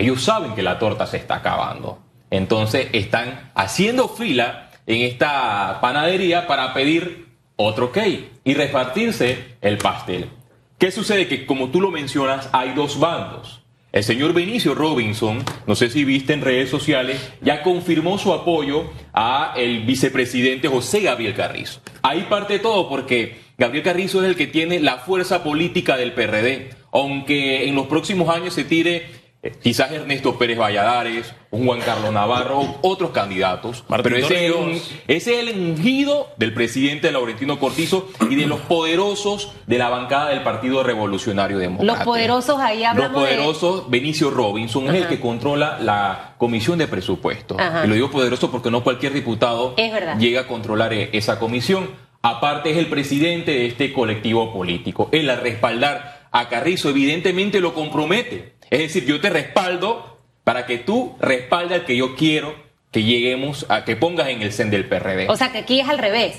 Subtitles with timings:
[0.00, 1.98] ellos saben que la torta se está acabando.
[2.30, 7.26] Entonces están haciendo fila en esta panadería para pedir
[7.56, 10.30] otro cake y repartirse el pastel.
[10.78, 11.28] ¿Qué sucede?
[11.28, 13.60] Que como tú lo mencionas, hay dos bandos.
[13.92, 18.84] El señor Benicio Robinson, no sé si viste en redes sociales, ya confirmó su apoyo
[19.12, 21.80] a el vicepresidente José Gabriel Carrizo.
[22.00, 26.70] Ahí parte todo porque Gabriel Carrizo es el que tiene la fuerza política del PRD,
[26.90, 32.12] aunque en los próximos años se tire eh, quizás Ernesto Pérez Valladares, un Juan Carlos
[32.12, 33.84] Navarro, otros candidatos.
[34.02, 39.52] pero ese es, ese es, el ungido del presidente Laurentino Cortizo y de los poderosos
[39.66, 41.96] de la bancada del Partido Revolucionario Democrático.
[41.96, 46.86] Los poderosos ahí hablamos Los poderosos, Benicio Robinson es el que controla la comisión de
[46.86, 47.56] presupuesto.
[47.82, 49.74] Y lo digo poderoso porque no cualquier diputado
[50.18, 51.88] llega a controlar e-, esa comisión.
[52.20, 55.08] Aparte es el presidente de este colectivo político.
[55.12, 60.78] Él al respaldar a Carrizo evidentemente lo compromete es decir, yo te respaldo para que
[60.78, 62.54] tú respaldes al que yo quiero
[62.90, 65.28] que lleguemos a que pongas en el CEN del PRD.
[65.28, 66.38] O sea que aquí es al revés.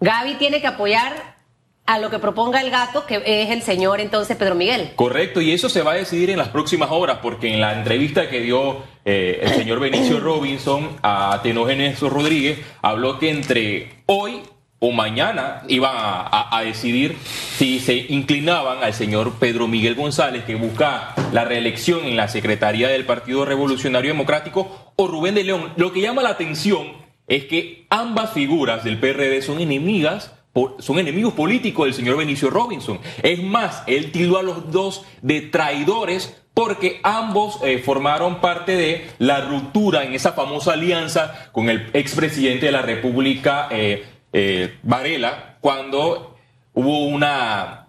[0.00, 1.36] Gaby tiene que apoyar
[1.86, 4.92] a lo que proponga el gato, que es el señor entonces Pedro Miguel.
[4.96, 8.28] Correcto, y eso se va a decidir en las próximas horas, porque en la entrevista
[8.28, 14.42] que dio eh, el señor Benicio Robinson a Tenógenes Rodríguez, habló que entre hoy
[14.78, 17.16] o mañana iban a, decidir
[17.56, 22.88] si se inclinaban al señor Pedro Miguel González, que busca la reelección en la Secretaría
[22.88, 25.72] del Partido Revolucionario Democrático, o Rubén de León.
[25.76, 26.88] Lo que llama la atención
[27.28, 30.32] es que ambas figuras del PRD son enemigas
[30.78, 32.98] son enemigos políticos del señor Benicio Robinson.
[33.22, 39.06] Es más, él tildó a los dos de traidores porque ambos eh, formaron parte de
[39.18, 44.06] la ruptura en esa famosa alianza con el expresidente de la República, eh,
[44.38, 46.36] eh, Varela cuando
[46.74, 47.88] hubo una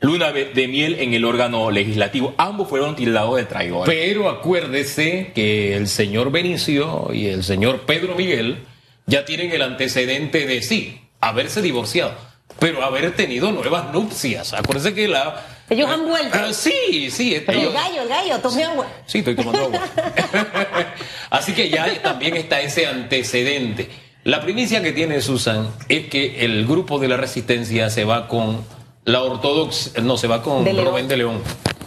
[0.00, 2.34] luna de miel en el órgano legislativo.
[2.36, 3.94] Ambos fueron tildados de traidores.
[3.94, 8.58] Pero acuérdese que el señor Benicio y el señor Pedro Miguel
[9.06, 12.12] ya tienen el antecedente de sí, haberse divorciado,
[12.58, 14.52] pero haber tenido nuevas nupcias.
[14.52, 15.46] Acuérdese que la...
[15.70, 16.38] Ellos han vuelto.
[16.38, 17.34] Ah, sí, sí.
[17.34, 18.86] El gallo, el gallo, tomé agua.
[19.06, 19.80] Sí, estoy tomando agua.
[21.30, 23.88] Así que ya también está ese antecedente.
[24.26, 28.64] La primicia que tiene Susan es que el grupo de la resistencia se va con
[29.04, 31.40] la ortodoxa, no, se va con Rubén de León,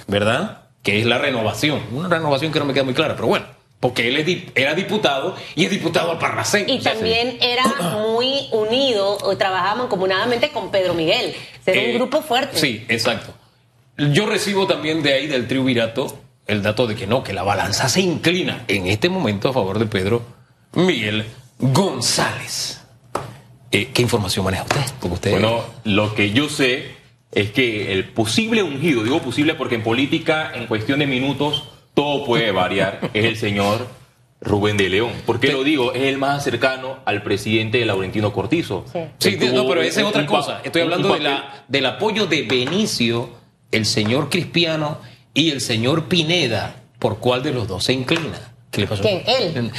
[0.07, 0.61] ¿verdad?
[0.81, 1.81] Que es la renovación.
[1.91, 3.45] Una renovación que no me queda muy clara, pero bueno.
[3.81, 6.69] Porque él era diputado y es diputado al Parnasén.
[6.69, 11.35] Y también era muy unido, o trabajaban comunadamente con Pedro Miguel.
[11.65, 12.57] Era un eh, grupo fuerte.
[12.57, 13.33] Sí, exacto.
[13.97, 16.17] Yo recibo también de ahí del triunvirato
[16.47, 19.77] el dato de que no, que la balanza se inclina en este momento a favor
[19.77, 20.21] de Pedro
[20.71, 21.25] Miguel
[21.59, 22.81] González.
[23.71, 25.11] Eh, ¿Qué información maneja usted?
[25.11, 25.31] usted?
[25.31, 26.95] Bueno, lo que yo sé
[27.31, 32.25] es que el posible ungido, digo posible porque en política, en cuestión de minutos, todo
[32.25, 33.87] puede variar, es el señor
[34.41, 35.11] Rubén de León.
[35.25, 35.93] ¿Por qué lo digo?
[35.93, 38.85] Es el más cercano al presidente Laurentino Cortizo.
[39.19, 40.61] Sí, no, pero esa es otra cosa.
[40.63, 43.29] Estoy hablando de la, del apoyo de Benicio,
[43.71, 44.99] el señor Cristiano
[45.33, 46.77] y el señor Pineda.
[46.99, 48.53] ¿Por cuál de los dos se inclina?
[48.71, 49.01] ¿Qué le pasó?
[49.01, 49.23] ¿Quién?
[49.25, 49.71] ¿Él?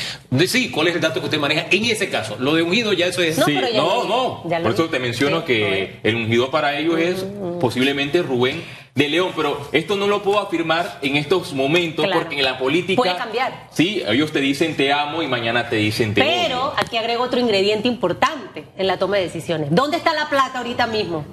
[0.49, 2.37] Sí, ¿cuál es el dato que usted maneja en ese caso?
[2.41, 3.39] Lo de ungido ya eso es...
[3.39, 4.62] No, no, no.
[4.62, 7.25] Por eso te menciono que el ungido para ellos es
[7.61, 8.62] posiblemente Rubén
[8.95, 13.01] de León, pero esto no lo puedo afirmar en estos momentos porque en la política...
[13.01, 13.69] Puede cambiar.
[13.71, 17.39] Sí, ellos te dicen te amo y mañana te dicen te Pero aquí agrego otro
[17.39, 19.69] ingrediente importante en la toma de decisiones.
[19.71, 21.25] ¿Dónde está la plata ahorita mismo?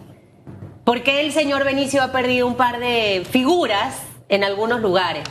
[0.83, 5.23] Porque el señor Benicio ha perdido un par de figuras en algunos lugares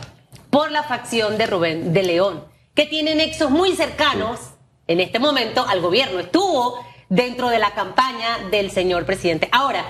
[0.56, 2.42] por la facción de Rubén de León,
[2.74, 4.40] que tiene nexos muy cercanos
[4.86, 6.18] en este momento al gobierno.
[6.18, 9.50] Estuvo dentro de la campaña del señor presidente.
[9.52, 9.84] Ahora,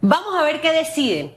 [0.00, 1.34] vamos a ver qué deciden.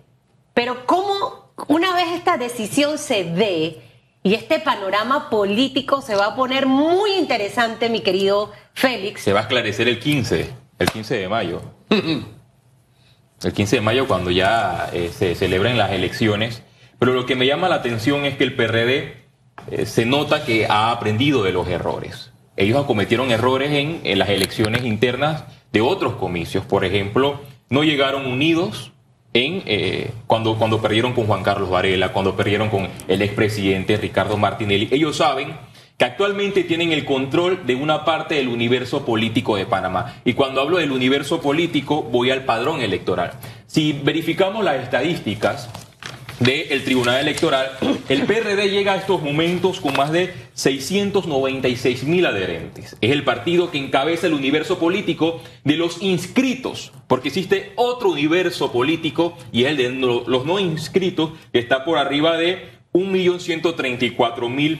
[0.54, 3.82] Pero cómo una vez esta decisión se dé
[4.22, 9.22] y este panorama político se va a poner muy interesante, mi querido Félix.
[9.22, 11.64] Se va a esclarecer el 15, el 15 de mayo.
[11.90, 16.62] el 15 de mayo cuando ya eh, se celebran las elecciones
[17.02, 19.16] pero lo que me llama la atención es que el PRD
[19.72, 22.32] eh, se nota que ha aprendido de los errores.
[22.56, 26.64] Ellos cometieron errores en, las elecciones internas de otros comicios.
[26.64, 28.92] Por ejemplo, no llegaron unidos
[29.34, 34.38] en eh, cuando, cuando perdieron con Juan Carlos Varela, cuando perdieron con el expresidente Ricardo
[34.38, 34.88] Martinelli.
[34.92, 35.56] Ellos saben
[35.98, 40.18] que actualmente tienen el control de una parte del universo político de Panamá.
[40.24, 43.32] Y cuando hablo del universo político, voy al padrón electoral.
[43.66, 45.68] Si verificamos las estadísticas,
[46.42, 47.78] del Tribunal Electoral,
[48.10, 52.98] el PRD llega a estos momentos con más de 696 mil adherentes.
[53.00, 58.72] Es el partido que encabeza el universo político de los inscritos, porque existe otro universo
[58.72, 64.80] político y es el de los no inscritos, que está por arriba de 1.134.000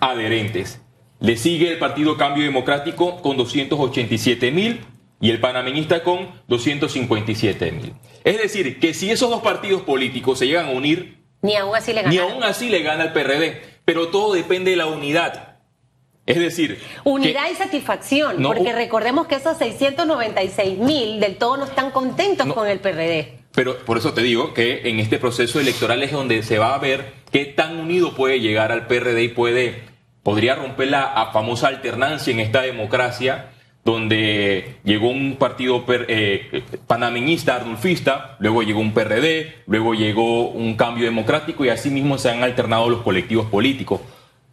[0.00, 0.80] adherentes.
[1.20, 4.80] Le sigue el Partido Cambio Democrático con 287.000
[5.20, 7.92] y el panameñista con 257.000.
[8.24, 11.92] Es decir, que si esos dos partidos políticos se llegan a unir, ni aún así
[11.92, 12.10] le gana.
[12.10, 15.58] Ni aún así le gana el PRD, pero todo depende de la unidad.
[16.24, 21.90] Es decir, unidad y satisfacción, porque recordemos que esos 696 mil del todo no están
[21.90, 23.40] contentos con el PRD.
[23.52, 26.78] Pero por eso te digo que en este proceso electoral es donde se va a
[26.78, 29.82] ver qué tan unido puede llegar al PRD y puede,
[30.22, 33.50] podría romper la famosa alternancia en esta democracia
[33.84, 41.04] donde llegó un partido eh, panameñista, arnulfista, luego llegó un PRD, luego llegó un cambio
[41.04, 44.00] democrático y así mismo se han alternado los colectivos políticos.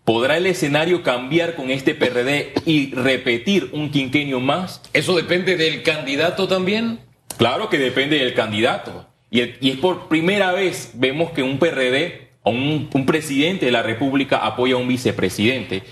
[0.04, 4.82] ¿Podrá el escenario cambiar con este PRD y repetir un quinquenio más?
[4.94, 7.00] ¿Eso depende del candidato también?
[7.38, 9.06] Claro que depende del candidato.
[9.30, 13.84] Y, es por primera vez vemos que un PRD o un, un presidente de la
[13.84, 15.84] República apoya a un vicepresidente.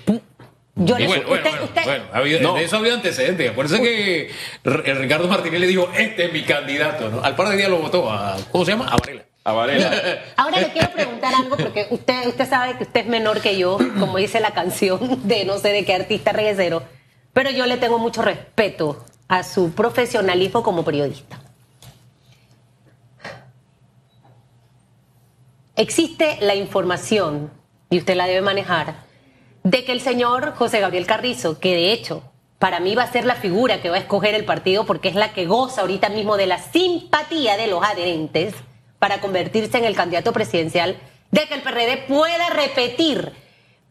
[0.80, 1.44] Yo bueno, bueno,
[2.14, 3.52] bueno, de eso ha habido antecedentes.
[3.52, 4.30] Por eso que
[4.64, 7.10] el Ricardo Martínez le dijo, este es mi candidato.
[7.10, 7.24] ¿no?
[7.24, 8.88] Al par de días lo votó a, ¿cómo se llama?
[8.88, 9.24] A Varela.
[9.44, 9.92] A Varela.
[10.38, 13.80] Ahora le quiero preguntar algo porque usted, usted sabe que usted es menor que yo,
[14.00, 16.84] como dice la canción de no sé de qué artista reguecero,
[17.34, 21.40] pero yo le tengo mucho respeto a su profesionalismo como periodista.
[25.76, 27.52] Existe la información,
[27.90, 29.07] y usted la debe manejar,
[29.64, 32.24] de que el señor José Gabriel Carrizo, que de hecho
[32.60, 35.16] para mí va a ser la figura que va a escoger el partido porque es
[35.16, 38.56] la que goza ahorita mismo de la simpatía de los adherentes
[39.00, 40.98] para convertirse en el candidato presidencial,
[41.30, 43.32] de que el PRD pueda repetir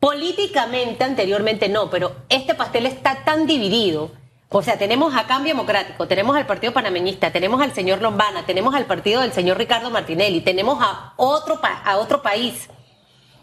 [0.00, 4.10] políticamente, anteriormente no, pero este pastel está tan dividido.
[4.48, 8.74] O sea, tenemos a Cambio Democrático, tenemos al Partido Panameñista, tenemos al señor Lombana, tenemos
[8.74, 12.68] al partido del señor Ricardo Martinelli, tenemos a otro, a otro país.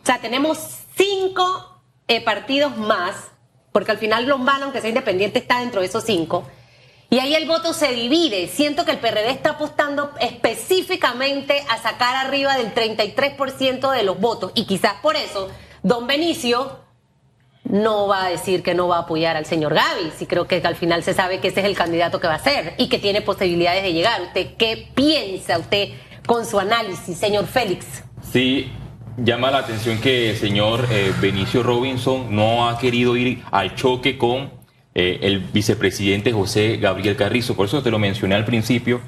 [0.02, 0.58] O sea, tenemos
[0.96, 1.73] cinco
[2.08, 3.16] eh, partidos más,
[3.72, 6.44] porque al final Lombana, aunque sea independiente, está dentro de esos cinco.
[7.10, 8.48] Y ahí el voto se divide.
[8.48, 14.52] Siento que el PRD está apostando específicamente a sacar arriba del 33% de los votos.
[14.56, 15.50] Y quizás por eso,
[15.84, 16.80] don Benicio
[17.66, 20.12] no va a decir que no va a apoyar al señor Gaby.
[20.18, 22.40] Si creo que al final se sabe que ese es el candidato que va a
[22.40, 24.20] ser y que tiene posibilidades de llegar.
[24.24, 25.90] ¿Usted qué piensa usted
[26.26, 27.86] con su análisis, señor Félix?
[28.32, 28.72] Sí,
[29.18, 34.18] llama la atención que el señor eh, Benicio Robinson no ha querido ir al choque
[34.18, 34.52] con
[34.96, 37.56] eh, el vicepresidente José Gabriel Carrizo.
[37.56, 39.02] Por eso te lo mencioné al principio,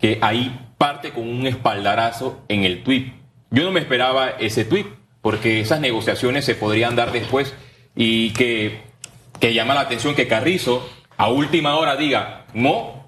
[0.00, 3.12] que ahí parte con un espaldarazo en el tuit.
[3.50, 4.86] Yo no me esperaba ese tuit,
[5.22, 7.54] porque esas negociaciones se podrían dar después
[7.94, 8.82] y que,
[9.40, 13.05] que llama la atención que Carrizo a última hora diga, no,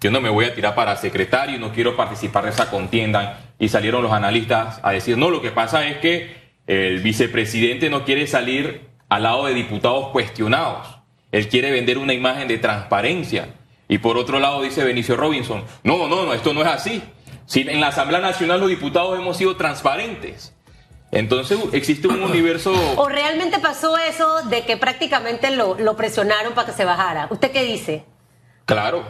[0.00, 3.68] yo no me voy a tirar para secretario, no quiero participar de esa contienda y
[3.68, 6.36] salieron los analistas a decir, no, lo que pasa es que
[6.66, 10.98] el vicepresidente no quiere salir al lado de diputados cuestionados.
[11.32, 13.54] Él quiere vender una imagen de transparencia.
[13.88, 17.02] Y por otro lado dice Benicio Robinson, no, no, no, esto no es así.
[17.46, 20.54] Si en la Asamblea Nacional los diputados hemos sido transparentes.
[21.10, 22.72] Entonces existe un universo...
[22.96, 27.28] ¿O realmente pasó eso de que prácticamente lo, lo presionaron para que se bajara?
[27.30, 28.04] ¿Usted qué dice?
[28.66, 29.02] Claro,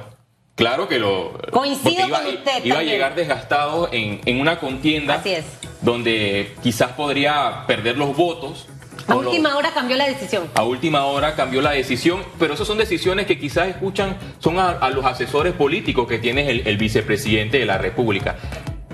[0.58, 1.38] Claro que lo.
[1.52, 2.64] Coincido iba, con usted.
[2.64, 5.14] Iba a llegar desgastado en, en, una contienda.
[5.14, 5.44] Así es.
[5.82, 8.66] Donde quizás podría perder los votos.
[9.06, 10.50] A última hora cambió la decisión.
[10.55, 14.91] A última hora cambió la decisión, pero esas son decisiones que quizás escuchan, son a,
[14.91, 18.36] los asesores políticos que tiene el, vicepresidente de la República.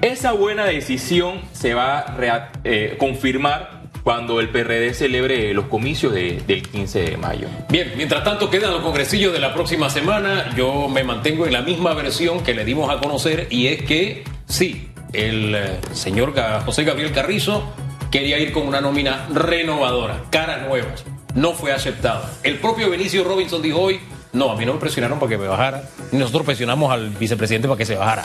[0.03, 3.74] Esa buena decisión se va a eh, confirmar
[4.05, 7.49] cuando el PRD celebre los comicios del 15 de mayo.
[7.71, 10.55] Bien, mientras tanto quedan los congresillos de la próxima semana.
[10.55, 14.25] Yo me mantengo en la misma versión que le dimos a conocer y es que
[14.47, 16.35] sí, el eh, señor
[16.67, 17.65] José Gabriel Carrizo
[18.11, 21.05] quería ir con una nómina renovadora, caras nuevas.
[21.35, 22.29] No fue aceptado.
[22.43, 24.01] El propio Benicio Robinson dijo hoy,
[24.35, 25.83] no, a mí no me presionaron para que me bajara.
[26.13, 28.25] Nosotros presionamos al vicepresidente para que se bajara.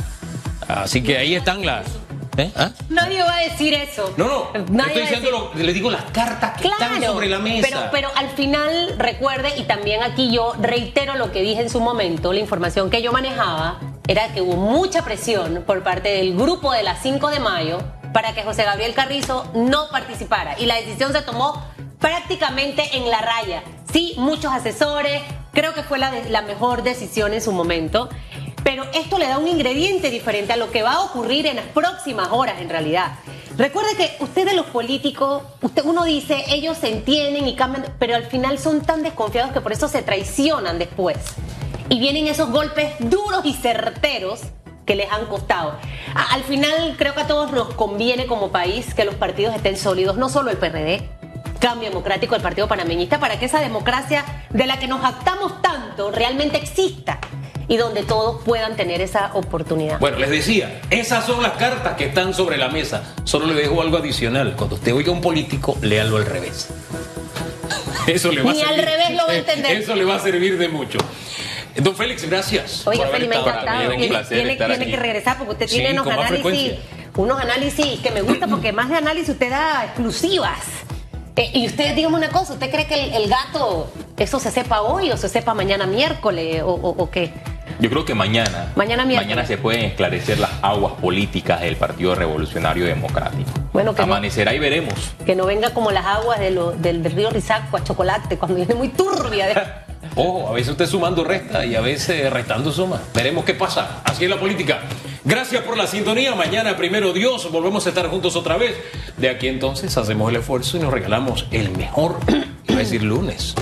[0.68, 1.88] Así que ahí están las,
[2.40, 2.52] ¿Eh?
[2.56, 2.72] ¿Ah?
[2.90, 4.14] Nadie va a decir eso.
[4.18, 4.52] No, no.
[4.54, 7.68] estoy diciendo, le digo las cartas que están sobre la mesa.
[7.68, 11.80] Pero, pero al final, recuerde, y también aquí yo reitero lo que dije en su
[11.80, 16.72] momento, la información que yo manejaba era que hubo mucha presión por parte del grupo
[16.72, 17.80] de las 5 de mayo
[18.14, 20.58] para que José Gabriel Carrizo no participara.
[20.60, 21.64] Y la decisión se tomó
[22.00, 23.64] prácticamente en la raya.
[23.92, 25.22] Sí, muchos asesores,
[25.54, 28.10] creo que fue la, la mejor decisión en su momento.
[28.80, 31.66] Pero esto le da un ingrediente diferente a lo que va a ocurrir en las
[31.66, 33.12] próximas horas en realidad.
[33.58, 38.28] Recuerde que ustedes los políticos, usted, uno dice, ellos se entienden y cambian, pero al
[38.28, 41.18] final son tan desconfiados que por eso se traicionan después.
[41.90, 44.44] Y vienen esos golpes duros y certeros
[44.86, 45.74] que les han costado.
[46.32, 50.16] Al final creo que a todos nos conviene como país que los partidos estén sólidos,
[50.16, 51.02] no solo el PRD,
[51.60, 56.12] Cambio Democrático, el Partido Panameñista, para que esa democracia de la que nos jactamos tanto
[56.12, 57.20] realmente exista
[57.70, 60.00] y donde todos puedan tener esa oportunidad.
[60.00, 63.04] Bueno, les decía, esas son las cartas que están sobre la mesa.
[63.24, 64.56] Solo le dejo algo adicional.
[64.58, 66.68] Cuando usted oiga a un político, léalo al revés.
[68.08, 68.86] Eso le va Ni a al servir.
[68.90, 69.72] revés lo va a entender.
[69.78, 70.98] Eso le va a servir de mucho.
[71.76, 72.86] Don Félix, gracias.
[72.88, 73.92] Haber Feli, me ha encantado.
[74.28, 76.74] Tiene, que regresar porque usted Sí, tiene unos análisis,
[77.16, 80.58] unos análisis que me gusta porque más de análisis usted da exclusivas.
[81.36, 84.82] Eh, y usted, dígame una cosa, ¿usted cree que el, el gato, eso se sepa
[84.82, 87.32] hoy o se sepa mañana miércoles o, o- o qué?
[87.80, 93.50] Yo creo que mañana, Mañana se pueden esclarecer las aguas políticas del Partido Revolucionario Democrático.
[93.74, 94.94] Bueno, que no- Amanecerá y veremos.
[95.26, 98.74] Que no venga como las aguas de lo- del, río Rizaco a chocolate, cuando viene
[98.76, 99.48] muy turbia.
[99.48, 103.00] de- Ojo, a veces usted sumando resta y a veces restando suma.
[103.14, 104.02] Veremos qué pasa.
[104.04, 104.80] Así es la política.
[105.24, 106.34] Gracias por la sintonía.
[106.36, 108.76] Mañana, primero Dios, volvemos a estar juntos otra vez.
[109.18, 112.18] De aquí entonces hacemos el esfuerzo y nos regalamos el mejor,
[112.68, 113.54] iba a decir lunes.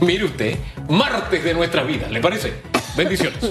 [0.00, 0.58] Mire usted,
[0.88, 2.06] martes de nuestra vida.
[2.08, 2.54] ¿Le parece?
[2.96, 3.50] Bendiciones.